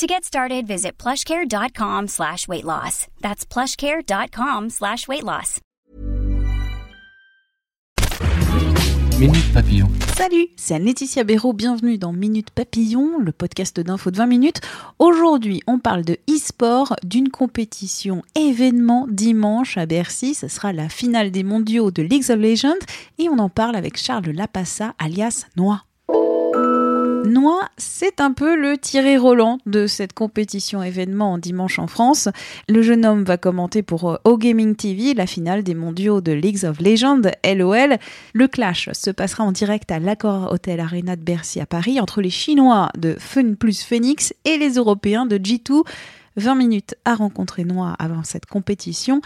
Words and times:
To 0.00 0.06
get 0.06 0.24
started, 0.24 0.66
visit 0.66 0.92
plushcare.com 0.96 2.08
slash 2.08 2.48
weight 2.48 2.64
loss. 2.64 3.06
That's 3.20 3.44
plushcare.com 3.44 4.70
slash 4.70 5.06
weight 5.06 5.22
loss. 5.24 5.60
Minute 9.18 9.52
Papillon. 9.52 9.90
Salut, 10.16 10.46
c'est 10.56 10.78
Laetitia 10.78 11.22
Béraud, 11.22 11.52
bienvenue 11.52 11.98
dans 11.98 12.14
Minute 12.14 12.48
Papillon, 12.48 13.18
le 13.18 13.30
podcast 13.30 13.78
d'info 13.78 14.10
de 14.10 14.16
20 14.16 14.26
minutes. 14.26 14.62
Aujourd'hui, 14.98 15.60
on 15.66 15.78
parle 15.78 16.06
de 16.06 16.16
e-sport, 16.30 16.96
d'une 17.04 17.28
compétition 17.28 18.22
événement 18.34 19.06
dimanche 19.06 19.76
à 19.76 19.84
Bercy. 19.84 20.32
Ce 20.32 20.48
sera 20.48 20.72
la 20.72 20.88
finale 20.88 21.30
des 21.30 21.44
mondiaux 21.44 21.90
de 21.90 22.02
League 22.02 22.30
of 22.30 22.38
Legends 22.38 22.86
et 23.18 23.28
on 23.28 23.38
en 23.38 23.50
parle 23.50 23.76
avec 23.76 23.98
Charles 23.98 24.30
Lapassa, 24.30 24.94
alias 24.98 25.44
Noix. 25.58 25.82
Noix, 27.24 27.68
c'est 27.76 28.20
un 28.20 28.32
peu 28.32 28.56
le 28.56 28.78
tiré 28.78 29.16
Roland 29.16 29.58
de 29.66 29.86
cette 29.86 30.12
compétition 30.12 30.82
événement 30.82 31.32
en 31.32 31.38
dimanche 31.38 31.78
en 31.78 31.86
France. 31.86 32.28
Le 32.68 32.82
jeune 32.82 33.04
homme 33.04 33.24
va 33.24 33.36
commenter 33.36 33.82
pour 33.82 34.18
O 34.24 34.36
Gaming 34.36 34.74
TV 34.74 35.14
la 35.14 35.26
finale 35.26 35.62
des 35.62 35.74
mondiaux 35.74 36.20
de 36.20 36.32
Leagues 36.32 36.64
of 36.64 36.80
Legends, 36.80 37.22
LOL. 37.44 37.98
Le 38.32 38.48
clash 38.48 38.88
se 38.92 39.10
passera 39.10 39.44
en 39.44 39.52
direct 39.52 39.90
à 39.90 39.98
l'Accor 39.98 40.50
Hotel 40.52 40.80
Arena 40.80 41.16
de 41.16 41.22
Bercy 41.22 41.60
à 41.60 41.66
Paris 41.66 42.00
entre 42.00 42.20
les 42.20 42.30
Chinois 42.30 42.90
de 42.96 43.16
Fun 43.18 43.54
plus 43.54 43.82
Phoenix 43.82 44.34
et 44.44 44.56
les 44.56 44.74
Européens 44.74 45.26
de 45.26 45.36
G2. 45.38 45.82
20 46.36 46.54
minutes 46.54 46.94
à 47.04 47.14
rencontrer 47.14 47.64
Noix 47.64 47.94
avant 47.98 48.22
cette 48.22 48.46
compétition. 48.46 49.20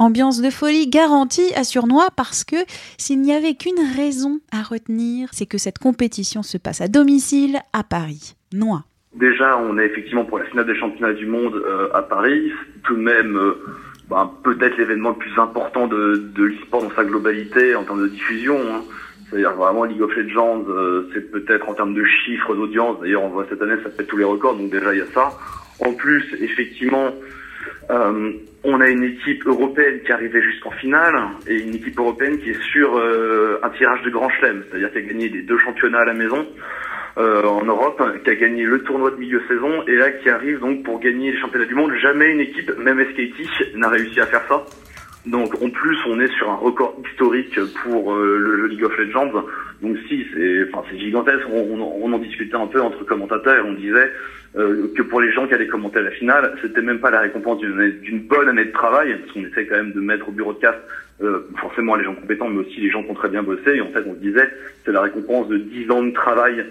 Ambiance 0.00 0.40
de 0.40 0.48
folie 0.48 0.88
garantie 0.88 1.52
à 1.54 1.62
Surnois 1.62 2.08
parce 2.16 2.42
que 2.42 2.56
s'il 2.96 3.20
n'y 3.20 3.34
avait 3.34 3.52
qu'une 3.52 3.84
raison 3.98 4.40
à 4.50 4.62
retenir, 4.62 5.28
c'est 5.32 5.44
que 5.44 5.58
cette 5.58 5.78
compétition 5.78 6.42
se 6.42 6.56
passe 6.56 6.80
à 6.80 6.88
domicile 6.88 7.58
à 7.74 7.84
Paris. 7.84 8.34
Noix. 8.54 8.84
Déjà, 9.14 9.58
on 9.58 9.76
est 9.76 9.84
effectivement 9.84 10.24
pour 10.24 10.38
la 10.38 10.46
finale 10.46 10.64
des 10.64 10.74
championnats 10.74 11.12
du 11.12 11.26
monde 11.26 11.54
euh, 11.54 11.90
à 11.92 12.00
Paris. 12.00 12.50
Tout 12.84 12.96
de 12.96 13.02
même, 13.02 13.36
euh, 13.36 13.62
ben, 14.08 14.32
peut-être 14.42 14.78
l'événement 14.78 15.10
le 15.10 15.16
plus 15.16 15.38
important 15.38 15.86
de, 15.86 16.30
de 16.34 16.44
l'e-sport 16.44 16.82
dans 16.82 16.94
sa 16.96 17.04
globalité 17.04 17.74
en 17.74 17.84
termes 17.84 18.00
de 18.00 18.08
diffusion. 18.08 18.56
Hein. 18.56 18.80
C'est-à-dire 19.28 19.52
vraiment 19.52 19.84
League 19.84 20.00
of 20.00 20.16
Legends, 20.16 20.64
euh, 20.70 21.10
c'est 21.12 21.30
peut-être 21.30 21.68
en 21.68 21.74
termes 21.74 21.92
de 21.92 22.04
chiffres 22.24 22.54
d'audience. 22.54 22.98
D'ailleurs, 23.02 23.24
on 23.24 23.28
voit 23.28 23.44
cette 23.50 23.60
année, 23.60 23.74
ça 23.84 23.90
fait 23.90 24.04
tous 24.04 24.16
les 24.16 24.24
records, 24.24 24.56
donc 24.56 24.70
déjà 24.70 24.94
il 24.94 25.00
y 25.00 25.02
a 25.02 25.12
ça. 25.12 25.30
En 25.84 25.92
plus, 25.92 26.24
effectivement, 26.40 27.12
euh, 27.90 28.32
on 28.62 28.80
a 28.80 28.88
une 28.88 29.02
équipe 29.02 29.46
européenne 29.46 30.00
qui 30.04 30.12
arrivait 30.12 30.42
jusqu'en 30.42 30.70
finale 30.70 31.14
et 31.48 31.60
une 31.60 31.74
équipe 31.74 31.98
européenne 31.98 32.38
qui 32.38 32.50
est 32.50 32.62
sur 32.72 32.96
euh, 32.96 33.58
un 33.62 33.70
tirage 33.70 34.02
de 34.02 34.10
grand 34.10 34.28
chelem, 34.30 34.62
c'est-à-dire 34.68 34.92
qui 34.92 34.98
a 34.98 35.02
gagné 35.02 35.28
les 35.28 35.42
deux 35.42 35.58
championnats 35.58 36.00
à 36.00 36.04
la 36.04 36.14
maison 36.14 36.46
euh, 37.18 37.42
en 37.42 37.64
Europe, 37.64 38.00
qui 38.22 38.30
a 38.30 38.34
gagné 38.36 38.62
le 38.64 38.82
tournoi 38.84 39.10
de 39.10 39.16
milieu 39.16 39.42
saison 39.48 39.82
et 39.88 39.96
là 39.96 40.10
qui 40.10 40.28
arrive 40.28 40.60
donc 40.60 40.84
pour 40.84 41.00
gagner 41.00 41.32
les 41.32 41.38
championnats 41.40 41.66
du 41.66 41.74
monde. 41.74 41.92
Jamais 42.00 42.30
une 42.30 42.40
équipe, 42.40 42.70
même 42.78 43.04
SKT, 43.04 43.74
n'a 43.76 43.88
réussi 43.88 44.20
à 44.20 44.26
faire 44.26 44.42
ça. 44.48 44.64
Donc 45.26 45.54
en 45.62 45.68
plus, 45.68 45.98
on 46.06 46.18
est 46.18 46.32
sur 46.32 46.50
un 46.50 46.56
record 46.56 46.96
historique 47.04 47.58
pour 47.82 48.14
euh, 48.14 48.38
le 48.38 48.66
League 48.68 48.84
of 48.84 48.96
Legends. 48.96 49.32
Donc 49.82 49.96
si, 50.08 50.26
c'est 50.32 50.66
enfin, 50.72 50.86
c'est 50.90 50.98
gigantesque. 50.98 51.46
On, 51.52 52.12
en 52.12 52.18
discutait 52.18 52.56
un 52.56 52.66
peu 52.66 52.80
entre 52.80 53.04
commentateurs 53.04 53.56
et 53.56 53.68
on 53.68 53.74
disait 53.74 54.10
euh, 54.56 54.88
que 54.96 55.02
pour 55.02 55.20
les 55.20 55.30
gens 55.32 55.46
qui 55.46 55.54
allaient 55.54 55.66
commenter 55.66 56.00
la 56.00 56.10
finale, 56.10 56.56
c'était 56.62 56.80
même 56.80 57.00
pas 57.00 57.10
la 57.10 57.20
récompense 57.20 57.60
d'une 57.60 58.20
bonne 58.20 58.48
année 58.48 58.64
de 58.64 58.72
travail, 58.72 59.16
parce 59.18 59.32
qu'on 59.32 59.44
essaie 59.44 59.66
quand 59.66 59.76
même 59.76 59.92
de 59.92 60.00
mettre 60.00 60.28
au 60.28 60.32
bureau 60.32 60.54
de 60.54 60.58
cast 60.58 60.78
euh, 61.22 61.46
forcément 61.60 61.96
les 61.96 62.04
gens 62.04 62.14
compétents, 62.14 62.48
mais 62.48 62.60
aussi 62.60 62.80
les 62.80 62.90
gens 62.90 63.02
qui 63.02 63.10
ont 63.10 63.14
très 63.14 63.28
bien 63.28 63.42
bossé. 63.42 63.74
Et 63.74 63.80
en 63.80 63.90
fait, 63.90 64.02
on 64.06 64.14
se 64.14 64.20
disait, 64.20 64.50
c'est 64.84 64.92
la 64.92 65.02
récompense 65.02 65.48
de 65.48 65.58
10 65.58 65.90
ans 65.90 66.02
de 66.02 66.12
travail 66.12 66.64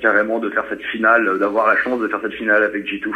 carrément 0.00 0.40
de 0.40 0.50
faire 0.50 0.64
cette 0.68 0.82
finale, 0.82 1.38
d'avoir 1.38 1.68
la 1.68 1.76
chance 1.76 2.00
de 2.00 2.08
faire 2.08 2.20
cette 2.20 2.32
finale 2.32 2.64
avec 2.64 2.84
G2. 2.86 3.08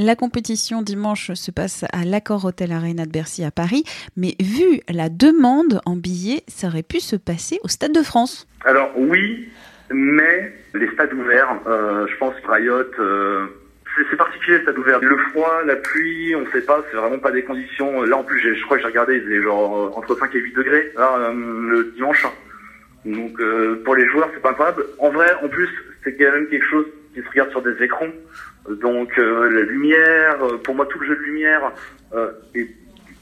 La 0.00 0.14
compétition 0.14 0.80
dimanche 0.80 1.32
se 1.32 1.50
passe 1.50 1.84
à 1.92 2.04
l'Accor 2.04 2.44
Hotel 2.44 2.70
Arena 2.70 3.04
de 3.04 3.10
Bercy 3.10 3.42
à 3.42 3.50
Paris, 3.50 3.82
mais 4.16 4.36
vu 4.38 4.78
la 4.88 5.08
demande 5.08 5.80
en 5.86 5.96
billets, 5.96 6.44
ça 6.46 6.68
aurait 6.68 6.84
pu 6.84 7.00
se 7.00 7.16
passer 7.16 7.58
au 7.64 7.68
Stade 7.68 7.90
de 7.90 8.02
France. 8.04 8.46
Alors 8.64 8.92
oui, 8.96 9.48
mais 9.90 10.52
les 10.74 10.88
stades 10.92 11.12
ouverts, 11.14 11.48
euh, 11.66 12.06
je 12.06 12.16
pense 12.16 12.32
Riot, 12.48 12.84
euh, 13.00 13.46
c'est 14.08 14.16
particulier 14.16 14.58
les 14.58 14.62
stades 14.62 14.78
ouverts. 14.78 15.00
Le 15.02 15.18
froid, 15.32 15.62
la 15.66 15.74
pluie, 15.74 16.32
on 16.36 16.42
ne 16.42 16.50
sait 16.52 16.60
pas, 16.60 16.80
c'est 16.92 16.96
vraiment 16.96 17.18
pas 17.18 17.32
des 17.32 17.42
conditions. 17.42 18.04
Là 18.04 18.18
en 18.18 18.22
plus, 18.22 18.38
je 18.38 18.64
crois 18.66 18.76
que 18.76 18.84
j'ai 18.84 18.90
regardé, 18.90 19.16
il 19.16 19.22
faisait 19.22 19.42
genre 19.42 19.96
euh, 19.96 19.98
entre 19.98 20.16
5 20.16 20.32
et 20.32 20.38
8 20.38 20.54
degrés 20.54 20.92
là, 20.96 21.32
le 21.34 21.92
dimanche. 21.96 22.24
Donc 23.04 23.40
pour 23.84 23.96
les 23.96 24.06
joueurs, 24.10 24.30
c'est 24.32 24.42
pas 24.42 24.50
incroyable. 24.50 24.84
En 25.00 25.10
vrai, 25.10 25.26
en 25.42 25.48
plus, 25.48 25.68
c'est 26.04 26.14
quand 26.16 26.30
même 26.30 26.46
quelque 26.46 26.66
chose 26.66 26.86
qui 27.18 27.24
se 27.24 27.30
regarde 27.30 27.50
sur 27.50 27.62
des 27.62 27.82
écrans. 27.82 28.12
Donc 28.68 29.18
euh, 29.18 29.50
la 29.50 29.62
lumière, 29.62 30.42
euh, 30.42 30.58
pour 30.58 30.74
moi 30.74 30.86
tout 30.86 30.98
le 30.98 31.06
jeu 31.06 31.16
de 31.16 31.22
lumière 31.22 31.72
euh, 32.14 32.32
est 32.54 32.68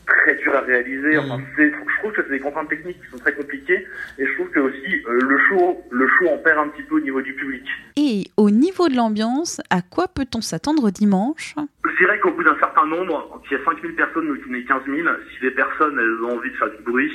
très 0.06 0.34
dur 0.36 0.54
à 0.54 0.60
réaliser. 0.60 1.18
Enfin, 1.18 1.40
je 1.58 1.98
trouve 1.98 2.12
que 2.12 2.22
c'est 2.22 2.30
des 2.30 2.40
contraintes 2.40 2.68
techniques 2.68 3.00
qui 3.00 3.10
sont 3.10 3.18
très 3.18 3.34
compliquées 3.34 3.86
et 4.18 4.26
je 4.26 4.34
trouve 4.34 4.50
que 4.50 4.60
aussi 4.60 5.02
le 5.08 5.38
show, 5.48 5.82
le 5.90 6.06
show 6.08 6.28
en 6.28 6.38
perd 6.38 6.58
un 6.58 6.68
petit 6.68 6.82
peu 6.82 6.96
au 6.96 7.00
niveau 7.00 7.22
du 7.22 7.34
public. 7.34 7.64
Et 7.96 8.24
au 8.36 8.50
niveau 8.50 8.88
de 8.88 8.94
l'ambiance, 8.94 9.60
à 9.70 9.82
quoi 9.82 10.06
peut-on 10.08 10.40
s'attendre 10.40 10.90
dimanche? 10.90 11.54
Je 11.84 11.96
dirais 12.04 12.20
qu'au 12.20 12.30
bout 12.30 12.44
d'un 12.44 12.58
certain 12.58 12.86
nombre, 12.86 13.42
s'il 13.48 13.58
y 13.58 13.60
a 13.60 13.64
5000 13.64 13.94
personnes 13.94 14.30
ou 14.30 14.36
qu'il 14.36 14.52
y 14.52 14.56
en 14.56 14.58
ait 14.58 14.64
15 14.64 14.82
000, 14.86 15.08
si 15.36 15.44
les 15.44 15.50
personnes 15.50 15.98
elles 15.98 16.24
ont 16.24 16.36
envie 16.36 16.50
de 16.50 16.56
faire 16.56 16.70
du 16.70 16.82
bruit, 16.84 17.12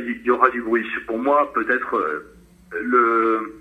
il 0.00 0.20
y 0.22 0.30
aura 0.30 0.50
du 0.50 0.60
bruit. 0.60 0.86
Pour 1.06 1.18
moi, 1.18 1.50
peut-être 1.54 2.22
le 2.78 3.54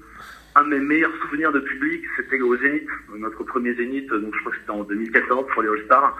un 0.55 0.63
de 0.63 0.69
mes 0.69 0.79
meilleurs 0.79 1.11
souvenirs 1.21 1.51
de 1.51 1.59
public, 1.59 2.03
c'était 2.16 2.41
au 2.41 2.55
Zénith, 2.57 2.88
notre 3.17 3.43
premier 3.43 3.73
Zénith, 3.73 4.07
donc 4.09 4.33
je 4.33 4.39
crois 4.39 4.51
que 4.53 4.57
c'était 4.59 4.71
en 4.71 4.83
2014 4.83 5.45
pour 5.53 5.61
les 5.61 5.69
All-Stars. 5.69 6.17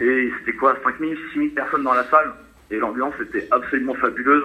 Et 0.00 0.30
c'était 0.38 0.56
quoi, 0.56 0.76
5000, 0.82 1.18
6000 1.32 1.54
personnes 1.54 1.82
dans 1.82 1.94
la 1.94 2.04
salle. 2.04 2.32
Et 2.70 2.78
l'ambiance 2.78 3.14
était 3.20 3.46
absolument 3.50 3.94
fabuleuse. 3.94 4.44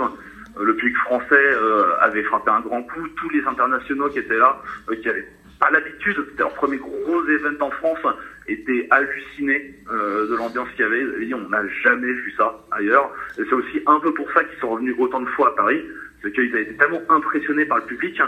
Euh, 0.57 0.63
le 0.63 0.75
public 0.75 0.97
français 0.97 1.25
euh, 1.33 1.95
avait 1.99 2.23
frappé 2.23 2.49
un 2.49 2.61
grand 2.61 2.83
coup. 2.83 3.07
Tous 3.17 3.29
les 3.29 3.43
internationaux 3.45 4.09
qui 4.09 4.19
étaient 4.19 4.37
là, 4.37 4.61
euh, 4.89 4.95
qui 4.95 5.09
avaient 5.09 5.27
pas 5.59 5.69
l'habitude, 5.69 6.15
c'était 6.29 6.43
leur 6.43 6.53
premier 6.53 6.77
gros 6.77 7.23
événement 7.27 7.67
en 7.67 7.71
France, 7.71 7.99
étaient 8.47 8.87
hallucinés 8.91 9.79
de 9.89 10.35
l'ambiance 10.35 10.67
qu'il 10.71 10.81
y 10.81 10.83
avait. 10.83 11.01
Ils 11.21 11.27
dit, 11.27 11.33
on 11.33 11.49
n'a 11.49 11.65
jamais 11.83 12.11
vu 12.11 12.33
ça 12.37 12.53
ailleurs. 12.71 13.09
Et 13.39 13.43
c'est 13.49 13.53
aussi 13.55 13.81
un 13.87 13.99
peu 14.01 14.13
pour 14.13 14.29
ça 14.33 14.43
qu'ils 14.43 14.59
sont 14.59 14.69
revenus 14.69 14.95
autant 14.99 15.21
de 15.21 15.29
fois 15.29 15.49
à 15.49 15.55
Paris. 15.55 15.81
C'est 16.21 16.31
qu'ils 16.33 16.51
avaient 16.51 16.63
été 16.63 16.75
tellement 16.75 17.01
impressionnés 17.09 17.65
par 17.65 17.77
le 17.77 17.85
public 17.85 18.19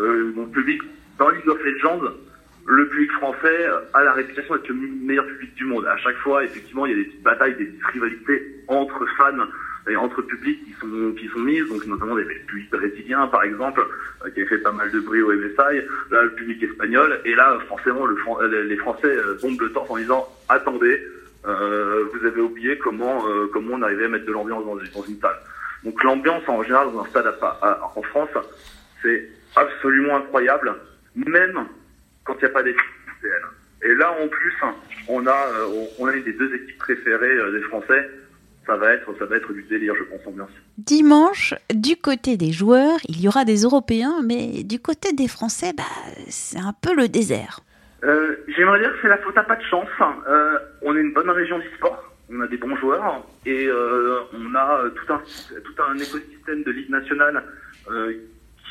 euh, 0.00 0.32
mon 0.34 0.46
public, 0.46 0.80
dans 1.18 1.28
League 1.28 1.48
of 1.48 1.62
Legends, 1.62 2.02
le 2.66 2.88
public 2.88 3.10
français 3.12 3.66
a 3.94 4.04
la 4.04 4.12
réputation 4.12 4.54
d'être 4.54 4.68
le 4.68 4.74
meilleur 4.74 5.26
public 5.26 5.54
du 5.54 5.64
monde. 5.64 5.86
À 5.86 5.96
chaque 5.98 6.16
fois, 6.18 6.44
effectivement, 6.44 6.86
il 6.86 6.92
y 6.92 6.94
a 6.94 6.98
des 6.98 7.04
petites 7.04 7.22
batailles, 7.22 7.56
des 7.56 7.64
petites 7.64 7.86
rivalités 7.86 8.64
entre 8.68 9.06
fans 9.16 9.46
et 9.88 9.96
entre 9.96 10.22
publics 10.22 10.60
qui 10.64 10.72
sont 11.28 11.38
mises, 11.40 11.66
donc 11.68 11.84
notamment 11.86 12.14
des 12.16 12.24
publics 12.24 12.70
brésiliens 12.70 13.26
par 13.28 13.42
exemple, 13.44 13.84
euh, 14.24 14.30
qui 14.30 14.42
a 14.42 14.46
fait 14.46 14.58
pas 14.58 14.72
mal 14.72 14.90
de 14.90 15.00
bruit 15.00 15.22
au 15.22 15.32
MSI, 15.32 15.86
là 16.10 16.22
le 16.22 16.32
public 16.34 16.62
espagnol, 16.62 17.20
et 17.24 17.34
là 17.34 17.58
forcément 17.68 18.06
le, 18.06 18.62
les 18.62 18.76
Français 18.76 19.08
euh, 19.08 19.38
tombent 19.40 19.60
le 19.60 19.72
torse 19.72 19.90
en 19.90 19.96
disant 19.96 20.28
attendez, 20.48 21.02
euh, 21.46 22.04
vous 22.12 22.26
avez 22.26 22.40
oublié 22.40 22.76
comment 22.78 23.24
on 23.54 23.82
arrivait 23.82 24.04
à 24.04 24.08
mettre 24.08 24.26
de 24.26 24.32
l'ambiance 24.32 24.64
dans, 24.64 25.02
une 25.02 25.18
salle. 25.20 25.38
Donc 25.84 26.02
l'ambiance 26.04 26.46
en 26.46 26.62
général 26.62 26.92
dans 26.92 27.00
un 27.00 27.06
stade 27.06 27.34
en 27.96 28.02
France, 28.02 28.28
c'est 29.02 29.28
absolument 29.56 30.16
incroyable, 30.16 30.74
même 31.14 31.66
quand 32.24 32.34
il 32.34 32.44
n'y 32.44 32.50
a 32.50 32.52
pas 32.52 32.62
d'équipe 32.62 32.80
Et 33.82 33.94
là, 33.94 34.12
en 34.22 34.28
plus, 34.28 34.54
on 35.08 35.26
a, 35.26 35.30
euh, 35.30 35.86
on 35.98 36.06
a 36.06 36.12
une 36.12 36.24
des 36.24 36.32
deux 36.32 36.54
équipes 36.54 36.78
préférées 36.78 37.36
euh, 37.36 37.52
des 37.52 37.62
Français. 37.62 38.10
Ça 38.66 38.76
va 38.76 38.92
être, 38.92 39.12
ça 39.18 39.24
va 39.24 39.36
être 39.36 39.52
du 39.52 39.62
délire, 39.64 39.94
je 39.96 40.04
pense, 40.04 40.26
ambiance. 40.26 40.50
Dimanche, 40.78 41.54
du 41.74 41.96
côté 41.96 42.36
des 42.36 42.52
joueurs, 42.52 42.98
il 43.08 43.20
y 43.20 43.26
aura 43.26 43.44
des 43.44 43.62
Européens, 43.62 44.20
mais 44.24 44.62
du 44.64 44.78
côté 44.78 45.12
des 45.12 45.28
Français, 45.28 45.72
bah, 45.76 45.82
c'est 46.28 46.58
un 46.58 46.74
peu 46.80 46.94
le 46.94 47.08
désert. 47.08 47.60
Euh, 48.04 48.36
J'aimerais 48.48 48.80
dire 48.80 48.92
que 48.92 48.98
c'est 49.02 49.08
la 49.08 49.18
faute 49.18 49.36
à 49.36 49.42
pas 49.42 49.56
de 49.56 49.62
chance. 49.62 49.88
Euh, 50.28 50.58
on 50.82 50.96
est 50.96 51.00
une 51.00 51.12
bonne 51.12 51.30
région 51.30 51.58
du 51.58 51.68
sport 51.76 52.10
on 52.32 52.40
a 52.40 52.46
des 52.46 52.56
bons 52.56 52.76
joueurs 52.76 53.26
et 53.44 53.66
euh, 53.66 54.20
on 54.32 54.54
a 54.54 54.84
tout 54.90 55.12
un 55.12 55.18
tout 55.64 55.82
un 55.82 55.96
écosystème 55.96 56.62
de 56.62 56.70
ligue 56.70 56.90
nationale 56.90 57.42
euh, 57.90 58.12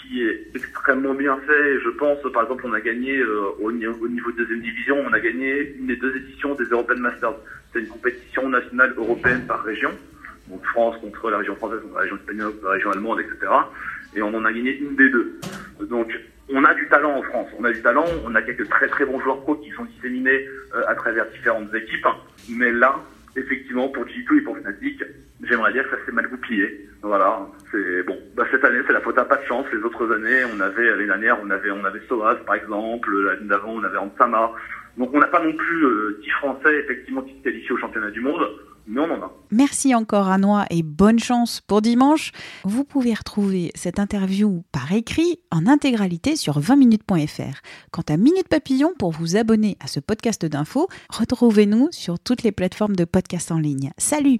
qui 0.02 0.24
est 0.24 0.48
extrêmement 0.56 1.14
bien 1.14 1.38
fait. 1.46 1.80
Je 1.80 1.90
pense, 1.90 2.20
par 2.34 2.44
exemple, 2.44 2.66
on 2.68 2.74
a 2.74 2.82
gagné 2.82 3.18
euh, 3.18 3.52
au, 3.60 3.70
au, 3.70 3.72
niveau 3.72 4.32
de 4.32 4.38
deuxième 4.38 4.62
division, 4.62 4.98
on 5.06 5.14
a 5.14 5.20
gagné 5.20 5.76
une 5.78 5.88
des 5.88 5.96
deux 5.96 6.16
éditions 6.16 6.56
des 6.56 6.66
European 6.66 6.98
Masters. 6.98 7.36
C'est 7.72 7.80
une 7.80 7.88
compétition 7.88 8.50
nationale 8.50 8.94
européenne 8.98 9.46
par 9.48 9.64
région. 9.64 9.92
donc 10.48 10.64
France 10.66 10.98
contre 11.02 11.30
la 11.30 11.38
région 11.38 11.56
française, 11.56 11.82
contre 11.82 11.96
la 11.96 12.02
région 12.02 12.16
espagnole, 12.16 12.52
contre 12.54 12.66
la 12.66 12.72
région 12.72 12.92
allemande, 12.92 13.20
etc. 13.20 13.52
Et 14.16 14.22
on 14.22 14.34
en 14.34 14.46
a 14.46 14.52
gagné 14.52 14.78
une 14.78 14.96
des 14.96 15.10
deux. 15.10 15.40
Donc 15.90 16.12
on 16.52 16.64
a 16.64 16.74
du 16.74 16.88
talent 16.88 17.18
en 17.18 17.24
France, 17.24 17.48
on 17.60 17.64
a 17.64 17.72
du 17.72 17.82
talent, 17.82 18.06
on 18.26 18.34
a 18.34 18.42
quelques 18.42 18.68
très 18.70 18.88
très 18.88 19.06
bons 19.06 19.20
joueurs 19.20 19.42
pro 19.42 19.56
qui 19.56 19.70
sont 19.72 19.86
disséminés 19.86 20.48
euh, 20.76 20.82
à 20.88 20.96
travers 20.96 21.30
différentes 21.30 21.74
équipes, 21.76 22.08
mais 22.50 22.72
là, 22.72 22.96
effectivement, 23.36 23.88
pour 23.90 24.06
G2 24.06 24.40
et 24.40 24.42
pour 24.42 24.58
Fnatic, 24.58 25.04
j'aimerais 25.50 25.74
dire 25.74 25.84
que 25.84 25.98
ça 25.98 26.06
s'est 26.06 26.12
mal 26.12 26.28
goupillé. 26.28 26.88
Voilà, 27.02 27.48
c'est 27.72 28.04
bon. 28.04 28.18
Bah, 28.36 28.46
cette 28.52 28.64
année, 28.64 28.80
c'est 28.86 28.94
la 28.94 29.02
faute 29.02 29.18
à 29.18 29.26
pas 29.26 29.38
de 29.38 29.46
chance. 29.46 29.66
Les 29.74 29.80
autres 29.80 30.12
années, 30.14 30.44
on 30.56 30.60
avait 30.60 30.86
l'année 30.86 31.08
dernière, 31.08 31.38
on 31.44 31.50
avait 31.50 31.72
on 31.72 31.84
avait 31.84 32.02
Soas 32.08 32.36
par 32.46 32.56
exemple. 32.56 33.10
L'année 33.26 33.48
d'avant, 33.48 33.74
on 33.74 33.84
avait 33.84 33.98
Ansama. 33.98 34.52
Donc 34.98 35.12
on 35.14 35.20
n'a 35.20 35.28
pas 35.28 35.44
non 35.44 35.54
plus 35.54 35.86
euh, 35.86 36.20
10 36.22 36.30
Français 36.32 36.80
effectivement 36.80 37.22
qui 37.22 37.38
se 37.38 37.44
qualifient 37.44 37.74
au 37.74 37.78
championnat 37.78 38.12
du 38.12 38.22
monde 38.22 38.48
mais 38.90 39.02
on 39.02 39.12
en 39.12 39.22
a. 39.22 39.32
Merci 39.52 39.96
encore 39.96 40.28
à 40.28 40.38
Noix 40.38 40.66
et 40.70 40.84
bonne 40.84 41.20
chance 41.20 41.62
pour 41.62 41.82
dimanche. 41.82 42.32
Vous 42.64 42.84
pouvez 42.84 43.14
retrouver 43.14 43.72
cette 43.76 44.00
interview 44.00 44.64
par 44.72 44.92
écrit 44.92 45.40
en 45.52 45.68
intégralité 45.68 46.36
sur 46.36 46.60
20minutes.fr. 46.60 47.62
Quant 47.92 48.04
à 48.10 48.18
Minute 48.18 48.50
Papillon, 48.50 48.92
pour 48.98 49.12
vous 49.12 49.38
abonner 49.38 49.78
à 49.80 49.88
ce 49.88 50.00
podcast 50.00 50.46
d'infos, 50.46 50.90
retrouvez-nous 51.10 51.90
sur 51.92 52.20
toutes 52.20 52.44
les 52.44 52.52
plateformes 52.52 52.96
de 52.96 53.06
podcast 53.06 53.52
en 53.52 53.60
ligne. 53.60 53.92
Salut 53.98 54.40